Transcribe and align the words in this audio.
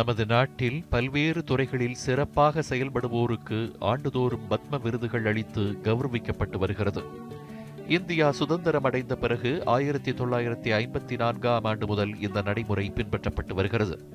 நமது 0.00 0.26
நாட்டில் 0.26 0.84
பல்வேறு 0.90 1.44
துறைகளில் 1.44 1.94
சிறப்பாக 1.94 2.62
செயல்படுவோருக்கு 2.68 3.72
ஆண்டுதோறும் 3.78 4.40
பத்ம 4.50 4.80
விருதுகள் 4.80 5.26
அளித்து 5.26 5.62
கௌரவிக்கப்பட்டு 5.82 6.56
வருகிறது. 6.56 7.02
இந்தியா 7.88 8.32
சுதந்திரம் 8.32 8.84
அடைந்த 8.84 9.16
பிறகு 9.16 9.64
ஆயிரத்தி 9.64 10.12
தொள்ளாயிரத்தி 10.12 10.70
ஐம்பத்தி 10.70 11.16
நான்காம் 11.16 11.64
ஆண்டு 11.64 11.86
முதல் 11.86 12.20
இந்த 12.20 12.42
நடைமுறை 12.42 12.92
பின்பற்றப்பட்டு 12.94 13.54
வருகிறது. 13.54 14.08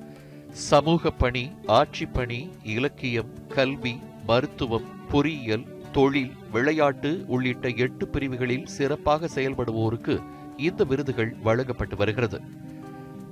சமூக 0.50 1.10
பணி 1.10 1.52
ஆட்சிப்பணி 1.66 2.50
இலக்கியம் 2.64 3.48
கல்வி 3.48 4.00
மருத்துவம் 4.26 4.84
பொறியியல் 5.10 5.66
தொழில் 5.92 6.32
விளையாட்டு 6.52 7.24
உள்ளிட்ட 7.26 7.68
எட்டு 7.68 8.08
பிரிவுகளில் 8.08 8.66
சிறப்பாக 8.66 9.28
செயல்படுவோருக்கு 9.34 10.22
இந்த 10.56 10.84
விருதுகள் 10.84 11.34
வழங்கப்பட்டு 11.42 11.96
வருகிறது. 11.96 12.40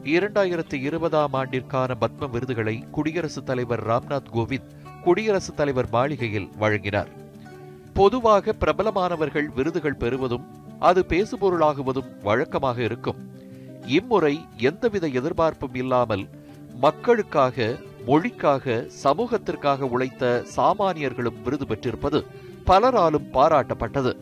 இரண்டாயிரத்தி 0.04 0.74
இருபதாம் 0.74 1.32
ஆண்டிற்கான 1.32 1.94
பத்ம 2.00 2.30
விருதுகளை 2.30 2.84
குடியரசுத் 2.90 3.46
தலைவர் 3.46 3.86
ராம்நாத் 3.86 4.26
கோவிந்த் 4.32 5.00
குடியரசுத் 5.04 5.56
தலைவர் 5.56 5.88
மாளிகையில் 5.90 6.50
வழங்கினார். 6.58 7.08
பொதுவாக 7.94 8.54
பிரபலமானவர்கள் 8.60 9.46
விருதுகள் 9.54 9.94
பெறுவதும் 9.94 10.46
அது 10.78 11.04
பேசுபொருளாகுவதும் 11.08 12.22
வழக்கமாக 12.22 12.82
இருக்கும். 12.82 13.16
இம்முறை 13.86 14.44
எந்தவித 14.56 15.06
எதிர்பார்ப்பும் 15.06 15.74
இல்லாமல் 15.74 16.28
மக்களுக்காக 16.80 17.76
மொழிக்காக 18.06 18.90
சமூகத்திற்காக 19.04 19.78
உழைத்த 19.78 20.44
சாமானியர்களும் 20.56 21.42
விருது 21.44 21.66
பெற்றிருப்பது 21.66 22.26
பலராலும் 22.66 23.30
பாராட்டப்பட்டது. 23.32 24.16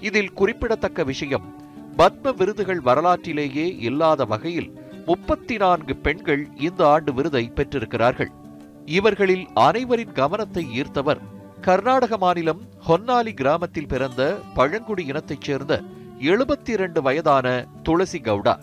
இதில் 0.00 0.32
குறிப்பிடத்தக்க 0.32 1.04
விஷயம் 1.04 1.54
பத்ம 1.96 2.34
விருதுகள் 2.34 2.80
வரலாற்றிலேயே 2.80 3.76
இல்லாத 3.76 4.24
வகையில் 4.24 4.80
முப்பத்தி 5.06 5.56
நான்கு 5.56 5.96
பெண்கள் 5.96 6.48
இந்த 6.56 6.88
ஆண்டு 6.88 7.14
விருதை 7.14 7.52
பெற்றிருக்கிறார்கள். 7.54 8.30
இவர்களில் 8.86 9.48
அனைவரின் 9.54 10.12
கவனத்தை 10.12 10.66
ஈர்த்தவர் 10.80 11.20
கர்நாடக 11.60 12.16
மாநிலம் 12.16 12.60
ஹொன்னாலி 12.88 13.34
கிராமத்தில் 13.34 13.88
பிறந்த 13.88 14.38
பழங்குடி 14.54 15.06
இனத்தைச் 15.06 15.40
சேர்ந்த 15.40 15.82
எழுபத்தி 16.18 16.68
இரண்டு 16.68 17.02
வயதான 17.02 17.66
துளசி 17.82 18.20
கவுடா. 18.20 18.58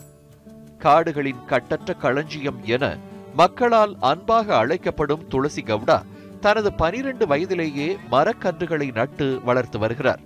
காடுகளின் 0.78 1.44
கட்டற்ற 1.46 1.94
களஞ்சியம் 1.94 2.60
என 2.64 2.96
மக்களால் 3.34 3.96
அன்பாக 4.00 4.56
அழைக்கப்படும் 4.56 5.26
துளசி 5.28 5.62
கவுடா 5.62 6.02
தனது 6.40 6.72
பனிரெண்டு 6.72 7.26
வயதிலேயே 7.26 7.96
மரக்கன்றுகளை 8.10 8.92
நட்டு 8.92 9.40
வளர்த்து 9.44 9.78
வருகிறார். 9.78 10.20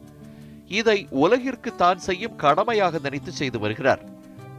இதை 0.68 1.06
உலகிற்கு 1.10 1.74
தான் 1.74 1.98
செய்யும் 1.98 2.36
கடமையாக 2.36 2.98
நினைத்து 2.98 3.32
செய்து 3.32 3.58
வருகிறார். 3.58 4.12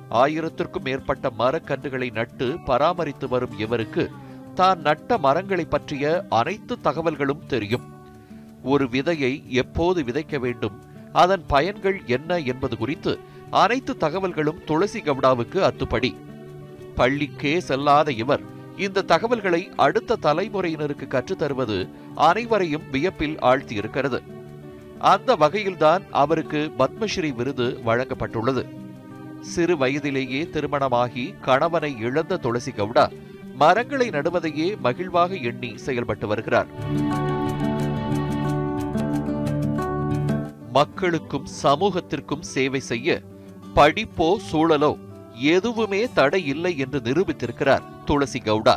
ஆயிரத்திற்கும் 0.09 0.83
மேற்பட்ட 0.83 1.31
மரக்கன்றுகளை 1.39 2.11
நட்டு 2.11 2.57
பராமரித்து 2.65 3.27
வரும் 3.27 3.59
இவருக்கு 3.59 4.11
தான் 4.53 4.79
நட்ட 4.79 5.17
மரங்களை 5.17 5.65
பற்றிய 5.65 6.25
அனைத்து 6.29 6.77
தகவல்களும் 6.83 7.45
தெரியும். 7.47 7.93
ஒரு 8.63 8.85
விதையை 8.85 9.47
எப்போது 9.47 10.03
விதைக்க 10.03 10.39
வேண்டும் 10.39 10.83
அதன் 11.13 11.43
பயன்கள் 11.47 12.01
என்ன 12.05 12.39
என்பது 12.39 12.77
குறித்து 12.77 13.19
அனைத்து 13.49 13.95
தகவல்களும் 13.99 14.63
துளசி 14.65 14.99
கவுடாவுக்கு 14.99 15.59
அத்துப்படி. 15.63 16.15
பள்ளிக்கே 16.97 17.61
செல்லாத 17.67 18.09
இவர் 18.09 18.41
இந்த 18.77 19.01
தகவல்களை 19.01 19.69
அடுத்த 19.75 20.17
தலைமுறையினருக்கு 20.21 21.07
கற்றுத்தருவது 21.07 21.89
அனைவரையும் 22.15 22.89
வியப்பில் 22.91 23.35
ஆழ்த்தியிருக்கிறது. 23.35 24.21
அந்த 24.99 25.35
வகையில்தான் 25.35 26.03
அவருக்கு 26.11 26.71
பத்மஸ்ரீ 26.79 27.35
விருது 27.35 27.79
வழங்கப்பட்டுள்ளது. 27.85 28.84
சிறு 29.53 29.77
வயதிலேயே 29.77 30.49
திருமணமாகி 30.49 31.23
கணவனை 31.41 31.91
இழந்த 31.99 32.37
துளசி 32.37 32.71
கவுடா 32.71 33.05
மரங்களை 33.61 34.07
நடுவதையே 34.09 34.67
மகிழ்வாக 34.83 35.41
எண்ணி 35.41 35.71
செயல்பட்டு 35.77 36.27
வருகிறார். 36.27 36.69
மக்களுக்கும் 40.71 41.47
சமூகத்திற்கும் 41.63 42.45
சேவை 42.53 42.79
செய்ய 42.79 43.21
படிப்போ 43.75 44.27
சூழலோ 44.51 44.93
எதுவுமே 45.55 46.01
தடை 46.13 46.41
இல்லை 46.53 46.77
என்று 46.77 46.99
நிரூபித்திருக்கிறார் 46.99 47.87
துளசி 48.05 48.39
கவுடா. 48.39 48.75